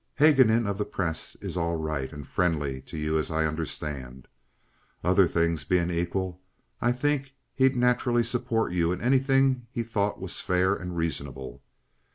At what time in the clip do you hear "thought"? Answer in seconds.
9.83-10.19